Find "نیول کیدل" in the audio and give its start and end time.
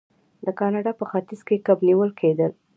1.87-2.51